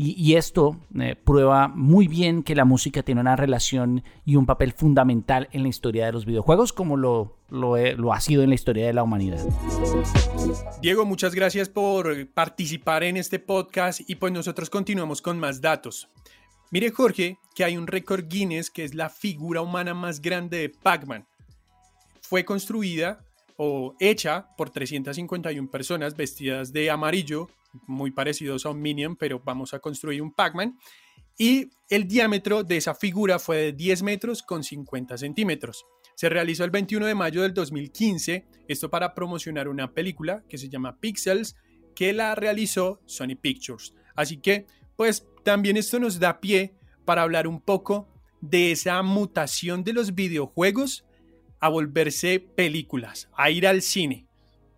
y, 0.01 0.37
esto 0.37 0.77
eh, 1.01 1.17
prueba 1.17 1.67
muy 1.67 2.07
bien 2.07 2.45
que 2.45 2.55
la 2.55 2.65
música 2.65 3.03
tiene 3.03 3.21
una 3.21 3.35
relación 3.35 4.05
y 4.25 4.37
un 4.37 4.47
papel 4.47 4.73
fundamental 4.73 5.49
en 5.51 5.65
la 5.65 5.69
historia 5.69 6.07
de 6.07 6.13
los 6.13 6.25
videojuegos, 6.25 6.73
como 6.73 6.97
lo, 6.97 7.37
lo, 7.51 7.77
lo, 7.77 8.13
ha 8.13 8.21
sido 8.21 8.45
en 8.45 8.51
la 8.51 8.55
historia 8.55 8.87
de 8.87 8.93
la 8.93 9.03
humanidad. 9.03 9.45
Diego, 10.81 11.05
muchas 11.05 11.35
gracias 11.35 11.69
por 11.69 12.29
participar 12.29 13.03
en 13.03 13.17
este 13.17 13.41
podcast 13.41 14.09
y 14.09 14.15
pues 14.15 14.33
nosotros 14.33 14.71
continuamos 14.71 15.21
con 15.21 15.41
más 15.41 15.61
datos. 15.61 16.09
Mire 16.71 16.93
Jorge, 16.93 17.39
que 17.57 17.65
hay 17.65 17.77
un 17.77 17.89
récord 17.89 18.29
Guinness 18.29 18.71
que 18.71 18.85
es 18.85 18.95
la 18.95 19.09
figura 19.09 19.63
humana 19.63 19.95
más 19.95 20.23
grande 20.23 20.59
de 20.59 20.69
Pac-Man. 20.69 21.27
Fue 22.21 22.45
construida 22.45 23.25
o 23.57 23.97
hecha 23.99 24.47
por 24.57 24.71
351 24.71 25.69
personas 25.69 26.15
vestidas 26.17 26.73
de 26.73 26.89
amarillo 26.89 27.49
muy 27.87 28.11
parecidos 28.11 28.67
a 28.67 28.71
un 28.71 28.81
Minion, 28.81 29.17
pero 29.17 29.41
vamos 29.45 29.75
a 29.75 29.79
construir 29.79 30.23
un 30.23 30.33
Pac-Man. 30.33 30.79
y 31.41 31.71
el 31.89 32.09
diámetro 32.09 32.65
de 32.65 32.77
esa 32.77 32.95
figura 32.97 33.39
fue 33.39 33.59
de 33.59 33.73
10 33.73 34.03
metros 34.03 34.43
con 34.43 34.65
50 34.65 35.17
centímetros. 35.19 35.87
Se 36.17 36.29
realizó 36.29 36.65
el 36.65 36.71
21 36.71 37.07
de 37.07 37.15
mayo 37.15 37.43
del 37.43 37.55
2015, 37.55 38.45
esto 38.67 38.91
para 38.91 39.15
promocionar 39.15 39.69
una 39.69 39.95
película 39.95 40.43
que 40.49 40.59
se 40.59 40.69
llama 40.69 40.99
Pixels, 40.99 41.55
que 41.95 42.13
la 42.13 42.35
realizó 42.35 43.01
Sony 43.07 43.37
Pictures. 43.41 43.95
Así 44.17 44.39
que, 44.39 44.67
pues 44.97 45.27
también 45.45 45.77
esto 45.77 46.01
nos 46.01 46.19
da 46.19 46.41
pie 46.41 46.75
para 47.05 47.23
hablar 47.23 47.47
un 47.47 47.61
poco 47.61 48.09
de 48.41 48.73
esa 48.73 49.03
mutación 49.03 49.85
de 49.85 49.93
los 49.93 50.15
videojuegos 50.15 51.05
a 51.61 51.69
volverse 51.69 52.41
películas, 52.41 53.29
a 53.37 53.51
ir 53.51 53.67
al 53.67 53.83
cine. 53.83 54.28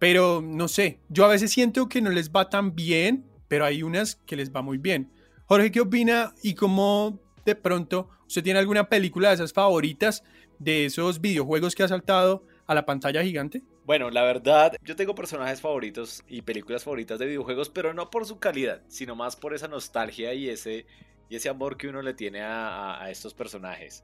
Pero 0.00 0.40
no 0.42 0.66
sé, 0.66 0.98
yo 1.10 1.26
a 1.26 1.28
veces 1.28 1.52
siento 1.52 1.88
que 1.88 2.00
no 2.00 2.08
les 2.08 2.30
va 2.30 2.48
tan 2.48 2.74
bien, 2.74 3.26
pero 3.48 3.66
hay 3.66 3.82
unas 3.82 4.16
que 4.16 4.34
les 4.34 4.50
va 4.50 4.62
muy 4.62 4.78
bien. 4.78 5.12
Jorge, 5.44 5.70
¿qué 5.70 5.82
opina 5.82 6.32
y 6.42 6.54
cómo 6.54 7.20
de 7.44 7.54
pronto 7.54 8.08
usted 8.26 8.42
tiene 8.42 8.58
alguna 8.58 8.88
película 8.88 9.28
de 9.28 9.34
esas 9.34 9.52
favoritas 9.52 10.24
de 10.58 10.86
esos 10.86 11.20
videojuegos 11.20 11.74
que 11.74 11.82
ha 11.82 11.88
saltado 11.88 12.46
a 12.66 12.74
la 12.74 12.86
pantalla 12.86 13.22
gigante? 13.22 13.62
Bueno, 13.84 14.08
la 14.08 14.22
verdad, 14.22 14.74
yo 14.82 14.96
tengo 14.96 15.14
personajes 15.14 15.60
favoritos 15.60 16.24
y 16.26 16.40
películas 16.40 16.82
favoritas 16.82 17.18
de 17.18 17.26
videojuegos, 17.26 17.68
pero 17.68 17.92
no 17.92 18.08
por 18.08 18.24
su 18.24 18.38
calidad, 18.38 18.80
sino 18.88 19.14
más 19.14 19.36
por 19.36 19.52
esa 19.52 19.68
nostalgia 19.68 20.32
y 20.32 20.48
ese, 20.48 20.86
ese 21.28 21.50
amor 21.50 21.76
que 21.76 21.88
uno 21.88 22.00
le 22.00 22.14
tiene 22.14 22.40
a 22.40 23.06
estos 23.10 23.34
personajes. 23.34 24.02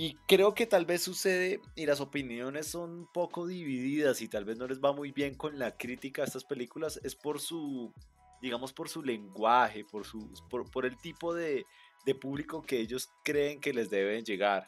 Y 0.00 0.14
creo 0.26 0.54
que 0.54 0.64
tal 0.64 0.86
vez 0.86 1.02
sucede 1.02 1.60
y 1.74 1.84
las 1.84 2.00
opiniones 2.00 2.68
son 2.68 2.90
un 2.90 3.06
poco 3.12 3.46
divididas 3.46 4.22
y 4.22 4.28
tal 4.28 4.46
vez 4.46 4.56
no 4.56 4.66
les 4.66 4.80
va 4.80 4.94
muy 4.94 5.12
bien 5.12 5.34
con 5.34 5.58
la 5.58 5.76
crítica 5.76 6.22
a 6.22 6.24
estas 6.24 6.42
películas, 6.42 6.98
es 7.04 7.14
por 7.14 7.38
su, 7.38 7.92
digamos, 8.40 8.72
por 8.72 8.88
su 8.88 9.02
lenguaje, 9.02 9.84
por, 9.84 10.06
su, 10.06 10.32
por, 10.48 10.86
el 10.86 10.96
tipo 10.96 11.34
de, 11.34 11.66
de 12.06 12.14
público 12.14 12.62
que 12.62 12.80
ellos 12.80 13.10
creen 13.22 13.60
que 13.60 13.74
les 13.74 13.90
deben 13.90 14.24
llegar. 14.24 14.66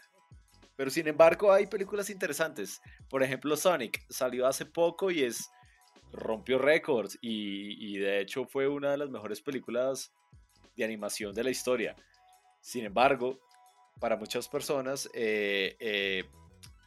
Pero 0.76 0.90
sin 0.90 1.08
embargo 1.08 1.50
hay 1.50 1.66
películas 1.66 2.10
interesantes. 2.10 2.82
Por 3.08 3.22
ejemplo, 3.22 3.56
Sonic 3.56 4.04
salió 4.10 4.46
hace 4.46 4.66
poco 4.66 5.10
y 5.10 5.22
es 5.22 5.48
rompió 6.12 6.58
récords 6.58 7.18
y, 7.22 7.96
de 7.96 8.20
hecho 8.20 8.44
fue 8.44 8.68
una 8.68 8.90
de 8.90 8.98
las 8.98 9.08
mejores 9.08 9.40
películas 9.40 10.12
de 10.76 10.84
animación 10.84 11.34
de 11.34 11.44
la 11.44 11.50
historia. 11.50 11.96
Sin 12.60 12.84
embargo, 12.84 13.40
para 14.00 14.16
muchas 14.16 14.48
personas 14.48 15.08
eh, 15.14 15.76
eh, 15.78 16.24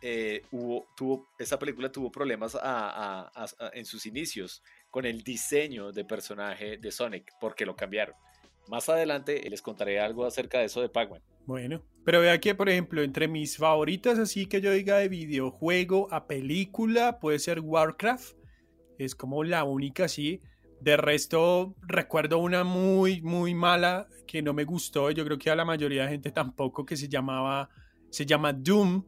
eh, 0.02 0.44
hubo, 0.52 0.88
tuvo, 0.96 1.30
esa 1.40 1.58
película 1.58 1.92
tuvo 1.92 2.12
problemas 2.12 2.56
a, 2.56 2.60
a, 2.62 3.32
a, 3.36 3.48
en 3.74 3.86
sus 3.86 4.06
inicios 4.06 4.62
con 4.92 5.06
el 5.06 5.24
diseño 5.24 5.92
de 5.92 6.06
personaje 6.06 6.78
de 6.78 6.92
Sonic 6.92 7.32
porque 7.40 7.66
lo 7.66 7.76
cambiaron. 7.76 8.16
Más 8.68 8.90
adelante 8.90 9.48
les 9.50 9.62
contaré 9.62 10.00
algo 10.00 10.26
acerca 10.26 10.60
de 10.60 10.66
eso 10.66 10.82
de 10.82 10.90
Pac-Man. 10.90 11.22
Bueno, 11.46 11.84
pero 12.04 12.22
vea 12.22 12.40
que, 12.40 12.56
por 12.56 12.70
ejemplo, 12.70 13.04
entre 13.04 13.28
mis 13.28 13.58
favoritas, 13.58 14.18
así 14.18 14.48
que 14.48 14.62
yo 14.62 14.72
diga 14.72 14.98
de 14.98 15.10
videojuego 15.10 16.08
a 16.12 16.28
película, 16.28 17.20
puede 17.20 17.40
ser 17.40 17.60
Warcraft. 17.60 18.36
Es 18.98 19.16
como 19.16 19.44
la 19.44 19.64
única, 19.64 20.08
sí. 20.08 20.42
De 20.80 20.98
resto, 20.98 21.76
recuerdo 21.82 22.38
una 22.38 22.64
muy, 22.64 23.22
muy 23.22 23.56
mala 23.56 24.08
que 24.28 24.42
no 24.42 24.54
me 24.54 24.66
gustó. 24.66 25.12
Yo 25.12 25.26
creo 25.26 25.38
que 25.38 25.50
a 25.50 25.56
la 25.56 25.66
mayoría 25.66 26.04
de 26.04 26.10
gente 26.10 26.32
tampoco, 26.32 26.86
que 26.86 26.98
se 26.98 27.08
llamaba, 27.08 27.70
se 28.10 28.26
llama 28.26 28.54
Doom. 28.54 29.04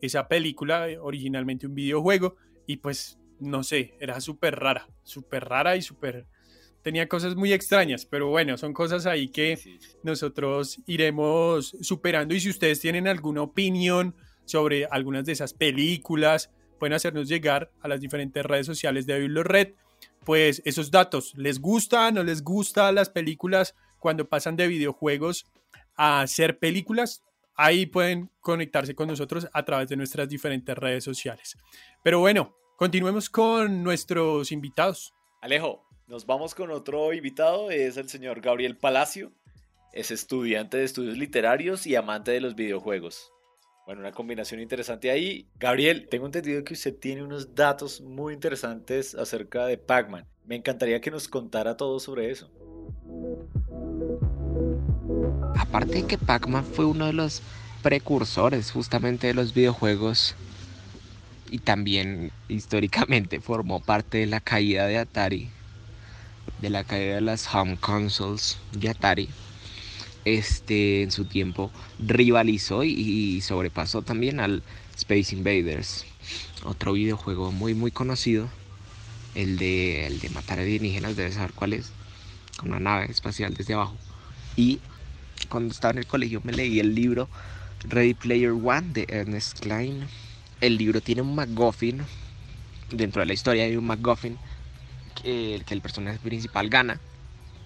Esa 0.00 0.26
película, 0.28 0.86
originalmente 1.00 1.66
un 1.66 1.74
videojuego. 1.74 2.36
Y 2.66 2.76
pues, 2.76 3.18
no 3.38 3.62
sé, 3.62 3.94
era 4.00 4.20
súper 4.20 4.56
rara. 4.56 4.88
Súper 5.02 5.44
rara 5.44 5.76
y 5.76 5.82
súper 5.82 6.26
tenía 6.82 7.08
cosas 7.08 7.36
muy 7.36 7.52
extrañas, 7.52 8.06
pero 8.06 8.28
bueno, 8.28 8.56
son 8.56 8.72
cosas 8.72 9.06
ahí 9.06 9.28
que 9.28 9.58
nosotros 10.02 10.80
iremos 10.86 11.76
superando 11.80 12.34
y 12.34 12.40
si 12.40 12.50
ustedes 12.50 12.80
tienen 12.80 13.06
alguna 13.06 13.42
opinión 13.42 14.14
sobre 14.44 14.86
algunas 14.86 15.24
de 15.24 15.32
esas 15.32 15.52
películas, 15.52 16.50
pueden 16.78 16.94
hacernos 16.94 17.28
llegar 17.28 17.70
a 17.80 17.88
las 17.88 18.00
diferentes 18.00 18.44
redes 18.44 18.66
sociales 18.66 19.06
de 19.06 19.28
Red, 19.44 19.74
pues 20.24 20.62
esos 20.64 20.90
datos, 20.90 21.34
¿les 21.36 21.60
gusta, 21.60 22.10
no 22.10 22.22
les 22.22 22.42
gusta 22.42 22.92
las 22.92 23.08
películas 23.08 23.74
cuando 23.98 24.28
pasan 24.28 24.56
de 24.56 24.68
videojuegos 24.68 25.46
a 25.96 26.26
ser 26.26 26.58
películas? 26.58 27.22
Ahí 27.54 27.86
pueden 27.86 28.30
conectarse 28.40 28.94
con 28.94 29.08
nosotros 29.08 29.48
a 29.52 29.64
través 29.64 29.88
de 29.88 29.96
nuestras 29.96 30.28
diferentes 30.28 30.76
redes 30.76 31.04
sociales. 31.04 31.56
Pero 32.02 32.20
bueno, 32.20 32.56
continuemos 32.76 33.28
con 33.28 33.82
nuestros 33.82 34.52
invitados. 34.52 35.12
Alejo, 35.42 35.86
nos 36.06 36.26
vamos 36.26 36.54
con 36.54 36.70
otro 36.70 37.12
invitado, 37.12 37.70
es 37.70 37.96
el 37.96 38.08
señor 38.08 38.40
Gabriel 38.40 38.76
Palacio. 38.76 39.32
Es 39.92 40.10
estudiante 40.10 40.76
de 40.76 40.84
estudios 40.84 41.18
literarios 41.18 41.86
y 41.86 41.96
amante 41.96 42.30
de 42.30 42.40
los 42.40 42.54
videojuegos. 42.54 43.32
Bueno, 43.90 44.02
una 44.02 44.12
combinación 44.12 44.60
interesante 44.60 45.10
ahí. 45.10 45.48
Gabriel, 45.58 46.06
tengo 46.08 46.24
entendido 46.24 46.62
que 46.62 46.74
usted 46.74 46.94
tiene 46.94 47.24
unos 47.24 47.56
datos 47.56 48.00
muy 48.00 48.34
interesantes 48.34 49.16
acerca 49.16 49.66
de 49.66 49.78
Pac-Man. 49.78 50.26
Me 50.44 50.54
encantaría 50.54 51.00
que 51.00 51.10
nos 51.10 51.26
contara 51.26 51.76
todo 51.76 51.98
sobre 51.98 52.30
eso. 52.30 52.48
Aparte 55.56 55.94
de 55.94 56.06
que 56.06 56.18
Pac-Man 56.18 56.64
fue 56.66 56.84
uno 56.84 57.06
de 57.06 57.14
los 57.14 57.42
precursores 57.82 58.70
justamente 58.70 59.26
de 59.26 59.34
los 59.34 59.54
videojuegos 59.54 60.36
y 61.50 61.58
también 61.58 62.30
históricamente 62.46 63.40
formó 63.40 63.80
parte 63.80 64.18
de 64.18 64.26
la 64.26 64.38
caída 64.38 64.86
de 64.86 64.98
Atari 64.98 65.50
de 66.62 66.70
la 66.70 66.84
caída 66.84 67.16
de 67.16 67.22
las 67.22 67.52
home 67.52 67.76
consoles 67.76 68.56
de 68.70 68.90
Atari, 68.90 69.30
este 70.34 71.02
en 71.02 71.10
su 71.10 71.24
tiempo 71.24 71.70
rivalizó 71.98 72.84
y, 72.84 73.40
sobrepasó 73.40 74.02
también 74.02 74.40
al 74.40 74.62
Space 74.96 75.34
Invaders, 75.34 76.04
otro 76.64 76.92
videojuego 76.92 77.52
muy 77.52 77.74
muy 77.74 77.90
conocido, 77.90 78.48
el 79.34 79.56
de, 79.58 80.06
el 80.06 80.20
de 80.20 80.30
matar 80.30 80.58
alienígenas, 80.58 81.16
debes 81.16 81.34
saber 81.34 81.52
cuál 81.52 81.72
es, 81.72 81.92
con 82.56 82.70
una 82.70 82.80
nave 82.80 83.06
espacial 83.10 83.54
desde 83.54 83.74
abajo. 83.74 83.96
Y 84.56 84.80
cuando 85.48 85.72
estaba 85.72 85.92
en 85.92 85.98
el 85.98 86.06
colegio 86.06 86.40
me 86.44 86.52
leí 86.52 86.80
el 86.80 86.94
libro 86.94 87.28
Ready 87.88 88.14
Player 88.14 88.50
One 88.50 88.92
de 88.92 89.06
Ernest 89.08 89.60
Klein. 89.60 90.06
El 90.60 90.76
libro 90.76 91.00
tiene 91.00 91.22
un 91.22 91.34
MacGuffin, 91.34 92.02
dentro 92.90 93.20
de 93.20 93.26
la 93.26 93.32
historia 93.32 93.64
hay 93.64 93.76
un 93.76 93.86
MacGuffin 93.86 94.36
que, 95.22 95.62
el 95.68 95.80
personaje 95.80 96.18
principal 96.18 96.68
gana. 96.68 97.00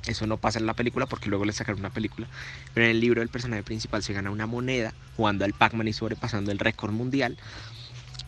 Eso 0.06 0.26
no 0.26 0.37
pasa 0.37 0.58
en 0.58 0.66
la 0.66 0.75
película 0.75 1.06
porque 1.06 1.28
luego 1.28 1.44
le 1.44 1.52
sacaron 1.52 1.80
una 1.80 1.90
película. 1.90 2.28
Pero 2.75 2.87
en 2.87 2.90
el 2.90 3.00
libro 3.00 3.23
el 3.23 3.28
personaje 3.28 3.62
principal 3.62 4.02
se 4.02 4.12
gana 4.12 4.30
una 4.30 4.46
moneda 4.46 4.92
jugando 5.16 5.44
al 5.44 5.54
Pac-Man 5.54 5.88
y 5.88 5.92
sobrepasando 5.92 6.52
el 6.52 6.58
récord 6.58 6.92
mundial. 6.92 7.37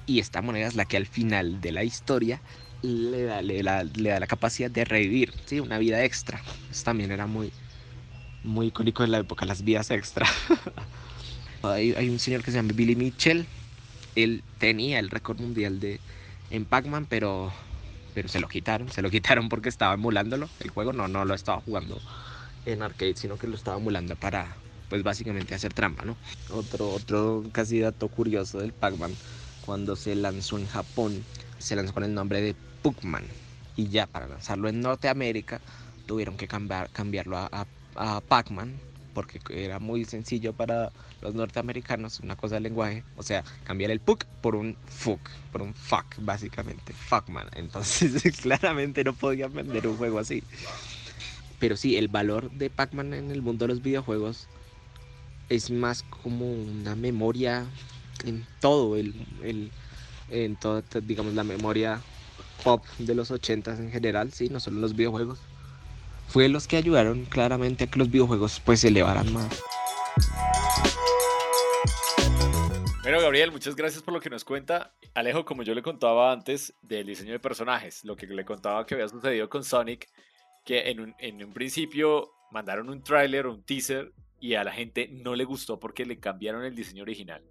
Y 0.07 0.21
esta 0.21 0.41
moneda 0.41 0.69
es 0.69 0.75
la 0.75 0.85
que 0.85 0.97
al 0.97 1.07
final 1.07 1.61
de 1.61 1.73
la 1.73 1.85
historia 1.85 2.41
le 2.83 3.25
da, 3.63 3.83
la 4.21 4.27
capacidad 4.27 4.71
de 4.71 4.85
revivir, 4.85 5.33
¿sí? 5.45 5.61
una 5.61 5.79
vida 5.79 6.05
extra. 6.05 6.41
Eso 6.71 6.85
también 6.85 7.11
era 7.11 7.27
muy, 7.27 7.53
muy 8.45 8.69
icónico 8.69 9.05
en 9.05 9.11
la 9.11 9.19
época, 9.19 9.45
las 9.45 9.63
vidas 9.63 9.91
extra. 9.91 10.27
hay, 11.63 11.93
hay, 11.95 12.09
un 12.09 12.19
señor 12.19 12.43
que 12.43 12.51
se 12.51 12.59
llama 12.59 12.73
Billy 12.75 12.97
Mitchell. 12.97 13.47
Él 14.15 14.43
tenía 14.59 14.99
el 14.99 15.11
récord 15.11 15.41
mundial 15.41 15.81
de, 15.81 16.01
en 16.51 16.65
Pac-Man, 16.65 17.07
pero 17.09 17.53
pero 18.17 18.29
se 18.31 18.41
lo 18.41 18.49
quitaron, 18.49 18.91
se 18.91 19.03
lo 19.03 19.11
quitaron 19.11 19.51
porque 19.51 19.69
estaba 19.69 19.93
emulándolo. 19.93 20.49
El 20.61 20.71
juego 20.71 20.95
no, 20.95 21.07
no 21.07 21.27
lo 21.27 21.35
estaba 21.35 21.61
jugando 21.61 22.01
en 22.65 22.81
arcade, 22.81 23.15
sino 23.15 23.37
que 23.37 23.47
lo 23.47 23.57
estaba 23.57 23.77
emulando 23.77 24.17
para, 24.17 24.57
pues 24.89 25.03
básicamente 25.03 25.55
hacer 25.55 25.75
trampa, 25.75 26.07
¿no? 26.07 26.17
Otro, 26.49 26.89
otro 26.89 27.45
casi 27.53 27.79
dato 27.79 28.09
curioso 28.09 28.59
del 28.59 28.73
Pac-Man, 28.73 29.15
cuando 29.67 29.97
se 29.97 30.15
lanzó 30.15 30.57
en 30.57 30.67
Japón, 30.67 31.23
se 31.59 31.77
lanzó 31.77 31.93
con 31.93 32.05
el 32.05 32.15
nombre 32.15 32.41
de 32.41 32.57
Puckman. 32.81 33.25
Y 33.77 33.89
ya 33.89 34.07
para 34.07 34.27
lanzarlo 34.27 34.71
en 34.71 34.81
Norteamérica, 34.81 35.61
tuvieron 36.07 36.39
que 36.39 36.49
cambiar, 36.49 36.89
cambiarlo 36.89 37.37
a, 37.37 37.67
Pac-Man 38.29 38.73
porque 39.17 39.41
era 39.49 39.79
muy 39.79 40.05
sencillo 40.05 40.53
para 40.53 40.93
los 41.23 41.35
norteamericanos, 41.35 42.21
una 42.21 42.37
cosa 42.37 42.57
de 42.57 42.61
lenguaje, 42.61 43.03
o 43.17 43.23
sea, 43.23 43.45
cambiar 43.65 43.91
el 43.91 43.99
puck 43.99 44.27
por 44.43 44.55
un 44.55 44.77
fuck, 44.85 45.31
por 45.51 45.63
un 45.63 45.73
fuck, 45.73 46.05
básicamente, 46.19 46.93
fuckman. 46.93 47.49
Entonces, 47.55 48.23
claramente 48.43 49.05
no 49.05 49.15
podían 49.15 49.55
vender 49.55 49.89
un 49.89 49.97
juego 49.97 50.19
así. 50.19 50.45
Pero 51.59 51.79
sí, 51.79 51.97
el 51.97 52.09
valor 52.09 52.51
de 52.51 52.69
Pac-Man 52.69 53.15
en 53.15 53.31
el 53.31 53.41
mundo 53.41 53.67
de 53.67 53.73
los 53.73 53.83
videojuegos 53.83 54.49
es 55.49 55.71
más 55.71 56.03
como 56.03 56.53
una 56.53 56.95
memoria 56.95 57.65
en 58.23 58.47
todo 58.61 58.97
el, 58.97 59.15
el 59.43 59.71
en 60.29 60.57
toda, 60.57 60.83
digamos, 61.01 61.33
la 61.33 61.45
memoria 61.45 62.03
pop 62.63 62.85
de 62.99 63.15
los 63.15 63.31
80 63.31 63.79
en 63.79 63.91
general, 63.91 64.31
sí, 64.35 64.51
no 64.51 64.61
solo 64.61 64.79
los 64.79 64.95
videojuegos 64.95 65.39
fue 66.29 66.49
los 66.49 66.67
que 66.67 66.77
ayudaron 66.77 67.25
claramente 67.25 67.85
a 67.85 67.87
que 67.87 67.99
los 67.99 68.11
videojuegos 68.11 68.61
pues 68.65 68.81
se 68.81 68.89
elevaran 68.89 69.33
más. 69.33 69.63
Bueno, 73.03 73.21
Gabriel, 73.21 73.53
muchas 73.53 73.77
gracias 73.77 74.03
por 74.03 74.15
lo 74.15 74.21
que 74.21 74.31
nos 74.31 74.45
cuenta. 74.45 74.93
Alejo, 75.15 75.45
como 75.45 75.63
yo 75.63 75.75
le 75.75 75.83
contaba 75.83 76.33
antes 76.33 76.75
del 76.83 77.07
diseño 77.07 77.33
de 77.33 77.39
personajes, 77.39 78.05
lo 78.05 78.17
que 78.17 78.27
le 78.27 78.45
contaba 78.45 78.85
que 78.85 78.95
había 78.95 79.09
sucedido 79.09 79.49
con 79.49 79.63
Sonic, 79.63 80.09
que 80.65 80.91
en 80.91 81.01
un, 81.01 81.15
en 81.21 81.53
principio 81.53 82.33
mandaron 82.51 82.89
un 82.89 83.03
tráiler 83.03 83.47
un 83.47 83.63
teaser 83.63 84.13
y 84.41 84.55
a 84.55 84.65
la 84.65 84.73
gente 84.73 85.09
no 85.11 85.35
le 85.35 85.45
gustó 85.45 85.79
porque 85.79 86.05
le 86.05 86.19
cambiaron 86.19 86.65
el 86.65 86.75
diseño 86.75 87.03
original. 87.03 87.43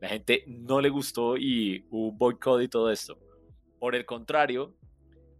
La 0.00 0.08
gente 0.08 0.44
no 0.46 0.80
le 0.80 0.88
gustó 0.88 1.36
y 1.36 1.86
hubo 1.90 2.08
un 2.08 2.18
boicot 2.18 2.62
y 2.62 2.68
todo 2.68 2.90
esto. 2.90 3.18
Por 3.78 3.94
el 3.94 4.04
contrario, 4.04 4.74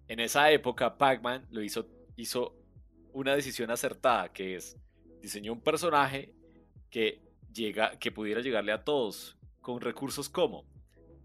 en 0.09 0.21
esa 0.21 0.51
época 0.51 0.97
Pac-Man 0.97 1.47
lo 1.51 1.63
hizo, 1.63 1.87
hizo 2.17 2.55
una 3.15 3.35
decisión 3.35 3.71
acertada, 3.71 4.29
que 4.29 4.57
es 4.57 4.77
diseñó 5.23 5.55
un 5.55 5.61
personaje 5.61 6.35
que, 6.91 7.23
llega, 7.53 7.99
que 7.99 8.13
pudiera 8.13 8.43
llegarle 8.43 8.73
a 8.73 8.85
todos 8.85 9.39
con 9.63 9.81
recursos 9.81 10.29
como 10.29 10.67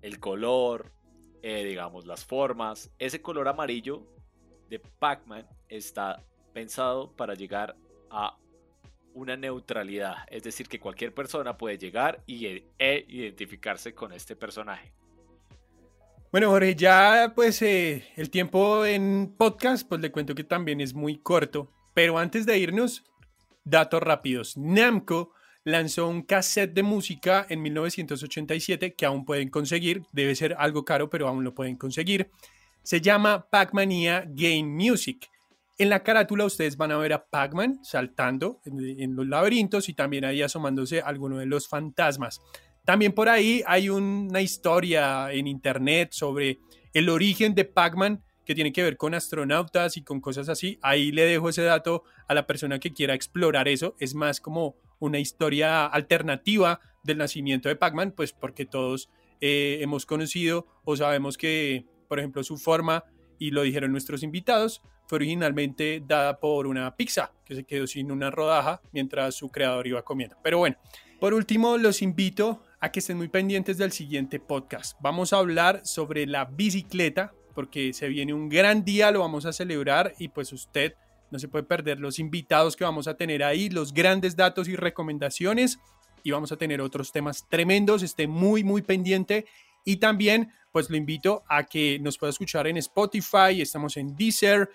el 0.01 0.19
color, 0.19 0.93
eh, 1.41 1.65
digamos, 1.65 2.05
las 2.05 2.24
formas. 2.24 2.89
Ese 2.98 3.22
color 3.22 3.50
amarillo 3.50 4.08
de 4.69 4.79
Pac-Man 4.79 5.46
está 5.67 6.24
pensado 6.53 7.12
para 7.12 7.34
llegar 7.34 7.75
a 8.10 8.38
una 9.13 9.36
neutralidad, 9.36 10.17
es 10.29 10.43
decir, 10.43 10.69
que 10.69 10.79
cualquier 10.79 11.13
persona 11.13 11.58
puede 11.58 11.77
llegar 11.77 12.24
y, 12.25 12.46
e 12.46 13.05
identificarse 13.10 13.93
con 13.93 14.13
este 14.13 14.36
personaje. 14.36 14.93
Bueno, 16.31 16.51
Jorge, 16.51 16.75
ya 16.75 17.34
pues 17.36 17.62
eh, 17.63 18.08
el 18.15 18.29
tiempo 18.29 18.86
en 18.86 19.34
podcast, 19.36 19.88
pues 19.88 20.00
le 20.00 20.12
cuento 20.12 20.36
que 20.36 20.43
también 20.43 20.79
es 20.79 20.93
muy 20.93 21.17
corto, 21.17 21.72
pero 22.00 22.18
antes 22.18 22.46
de 22.46 22.58
irnos, 22.58 23.03
datos 23.65 24.01
rápidos. 24.01 24.56
Namco 24.56 25.34
lanzó 25.65 26.08
un 26.08 26.22
cassette 26.22 26.74
de 26.74 26.82
música 26.82 27.46
en 27.50 27.62
1987 27.62 28.94
que 28.94 29.06
aún 29.06 29.25
pueden 29.25 29.50
conseguir, 29.50 30.03
debe 30.13 30.34
ser 30.34 30.56
algo 30.58 30.86
caro, 30.86 31.10
pero 31.10 31.27
aún 31.27 31.44
lo 31.44 31.53
pueden 31.53 31.75
conseguir. 31.75 32.32
Se 32.84 33.01
llama 33.01 33.50
Pac-Mania 33.50 34.24
Game 34.29 34.63
Music. 34.63 35.29
En 35.77 35.89
la 35.89 36.01
carátula 36.01 36.46
ustedes 36.46 36.77
van 36.77 36.94
a 36.94 36.98
ver 36.98 37.12
a 37.12 37.25
Pac-Man 37.25 37.84
saltando 37.84 38.62
en, 38.63 39.13
los 39.13 39.27
laberintos 39.27 39.89
y 39.89 39.94
también 39.94 40.24
ahí 40.24 40.41
asomándose 40.41 41.01
alguno 41.01 41.39
de 41.39 41.48
los 41.48 41.68
fantasmas. 41.68 42.39
También 42.86 43.12
por 43.12 43.27
ahí 43.27 43.62
hay 43.68 43.89
una 43.89 44.39
historia 44.39 45.34
en 45.34 45.48
internet 45.48 46.13
sobre 46.13 46.60
el 46.94 47.10
origen 47.10 47.53
de 47.56 47.65
Pac-Man 47.65 48.24
que 48.50 48.56
tiene 48.56 48.74
que 48.74 48.82
ver 48.82 48.98
con 48.98 49.13
astronautas 49.13 49.96
y 49.96 50.01
con 50.01 50.22
cosas 50.22 50.50
así. 50.50 50.79
Ahí 50.82 51.12
le 51.12 51.24
dejo 51.25 51.50
ese 51.50 51.62
dato 51.62 52.03
a 52.27 52.34
la 52.34 52.48
persona 52.48 52.79
que 52.79 52.91
quiera 52.94 53.13
explorar 53.13 53.68
eso. 53.68 53.96
Es 54.00 54.15
más 54.15 54.41
como 54.41 54.75
una 54.98 55.20
historia 55.20 55.86
alternativa 55.86 56.79
del 57.03 57.20
nacimiento 57.20 57.70
de 57.70 57.75
Pac-Man, 57.75 58.12
pues 58.18 58.34
porque 58.34 58.65
todos 58.65 59.12
eh, 59.39 59.77
hemos 59.82 60.08
conocido 60.08 60.65
o 60.84 60.96
sabemos 60.96 61.38
que, 61.38 61.86
por 62.08 62.18
ejemplo, 62.18 62.44
su 62.44 62.58
forma, 62.58 63.03
y 63.38 63.51
lo 63.51 63.62
dijeron 63.62 63.91
nuestros 63.91 64.24
invitados, 64.24 64.82
fue 65.06 65.18
originalmente 65.18 66.01
dada 66.03 66.39
por 66.39 66.65
una 66.65 66.96
pizza 66.96 67.32
que 67.46 67.53
se 67.53 67.65
quedó 67.65 67.86
sin 67.86 68.12
una 68.12 68.32
rodaja 68.32 68.82
mientras 68.91 69.36
su 69.36 69.50
creador 69.50 69.86
iba 69.86 70.01
comiendo. 70.01 70.38
Pero 70.41 70.58
bueno, 70.58 70.75
por 71.20 71.36
último, 71.36 71.77
los 71.77 72.01
invito 72.01 72.63
a 72.79 72.91
que 72.91 73.00
estén 73.00 73.18
muy 73.18 73.27
pendientes 73.27 73.77
del 73.77 73.91
siguiente 73.91 74.39
podcast. 74.39 74.98
Vamos 75.01 75.34
a 75.34 75.38
hablar 75.38 75.86
sobre 75.86 76.25
la 76.25 76.46
bicicleta, 76.46 77.34
porque 77.59 77.91
se 77.91 78.07
viene 78.07 78.33
un 78.33 78.47
gran 78.47 78.85
día, 78.85 79.11
lo 79.11 79.19
vamos 79.19 79.45
a 79.45 79.51
celebrar 79.51 80.15
y 80.17 80.29
pues 80.29 80.53
usted 80.53 80.93
no 81.29 81.39
se 81.39 81.49
puede 81.49 81.65
perder 81.65 81.99
los 81.99 82.17
invitados 82.17 82.77
que 82.77 82.85
vamos 82.85 83.09
a 83.09 83.17
tener 83.17 83.43
ahí, 83.43 83.69
los 83.69 83.93
grandes 83.93 84.37
datos 84.37 84.69
y 84.69 84.77
recomendaciones 84.77 85.77
y 86.23 86.31
vamos 86.31 86.53
a 86.53 86.55
tener 86.55 86.79
otros 86.79 87.11
temas 87.11 87.49
tremendos, 87.49 88.01
esté 88.01 88.27
muy 88.27 88.63
muy 88.63 88.81
pendiente 88.81 89.45
y 89.83 89.97
también 89.97 90.53
pues 90.71 90.89
lo 90.89 90.95
invito 90.95 91.43
a 91.49 91.65
que 91.65 91.99
nos 91.99 92.17
pueda 92.17 92.29
escuchar 92.29 92.65
en 92.65 92.77
Spotify, 92.77 93.59
estamos 93.59 93.97
en 93.97 94.15
Deezer, 94.15 94.69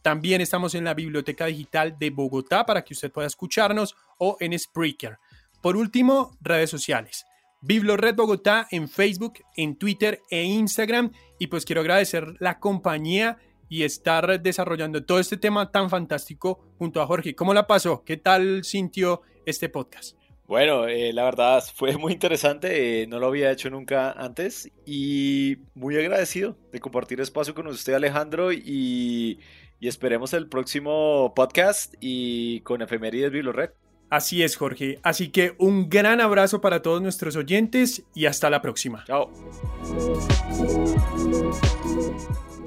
también 0.00 0.40
estamos 0.40 0.76
en 0.76 0.84
la 0.84 0.94
Biblioteca 0.94 1.46
Digital 1.46 1.98
de 1.98 2.10
Bogotá 2.10 2.64
para 2.64 2.84
que 2.84 2.94
usted 2.94 3.10
pueda 3.10 3.26
escucharnos 3.26 3.96
o 4.18 4.36
en 4.38 4.56
Spreaker. 4.56 5.18
Por 5.60 5.76
último, 5.76 6.38
redes 6.40 6.70
sociales. 6.70 7.26
Biblored 7.60 8.14
Bogotá 8.14 8.66
en 8.70 8.88
Facebook, 8.88 9.40
en 9.56 9.76
Twitter 9.76 10.20
e 10.30 10.42
Instagram. 10.42 11.12
Y 11.38 11.48
pues 11.48 11.64
quiero 11.64 11.80
agradecer 11.80 12.34
la 12.40 12.58
compañía 12.58 13.38
y 13.68 13.82
estar 13.82 14.40
desarrollando 14.40 15.04
todo 15.04 15.18
este 15.18 15.36
tema 15.36 15.70
tan 15.70 15.90
fantástico 15.90 16.60
junto 16.78 17.00
a 17.00 17.06
Jorge. 17.06 17.34
¿Cómo 17.34 17.54
la 17.54 17.66
pasó? 17.66 18.04
¿Qué 18.04 18.16
tal 18.16 18.64
sintió 18.64 19.22
este 19.44 19.68
podcast? 19.68 20.16
Bueno, 20.46 20.88
eh, 20.88 21.12
la 21.12 21.24
verdad 21.24 21.62
fue 21.74 21.96
muy 21.98 22.14
interesante, 22.14 23.02
eh, 23.02 23.06
no 23.06 23.18
lo 23.18 23.26
había 23.26 23.52
hecho 23.52 23.68
nunca 23.68 24.12
antes 24.12 24.70
y 24.86 25.58
muy 25.74 25.96
agradecido 25.96 26.56
de 26.72 26.80
compartir 26.80 27.20
espacio 27.20 27.54
con 27.54 27.66
usted 27.66 27.92
Alejandro 27.92 28.50
y, 28.50 29.38
y 29.78 29.88
esperemos 29.88 30.32
el 30.32 30.48
próximo 30.48 31.34
podcast 31.36 31.94
y 32.00 32.60
con 32.60 32.80
efemérides 32.80 33.30
Biblored. 33.30 33.72
Así 34.10 34.42
es, 34.42 34.56
Jorge. 34.56 34.98
Así 35.02 35.28
que 35.28 35.54
un 35.58 35.88
gran 35.90 36.20
abrazo 36.20 36.60
para 36.60 36.82
todos 36.82 37.02
nuestros 37.02 37.36
oyentes 37.36 38.04
y 38.14 38.26
hasta 38.26 38.48
la 38.48 38.62
próxima. 38.62 39.04
Chao. 39.06 39.30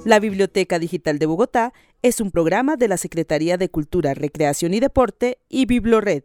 La 0.06 0.20
Biblioteca 0.20 0.80
Digital 0.80 1.20
de 1.20 1.26
Bogotá 1.26 1.74
es 2.02 2.22
un 2.22 2.32
programa 2.32 2.76
de 2.76 2.88
la 2.88 2.98
Secretaría 2.98 3.58
de 3.58 3.70
Cultura, 3.70 4.14
Recreación 4.14 4.74
y 4.74 4.80
Deporte 4.80 5.40
y 5.50 5.66
Biblored. 5.66 6.24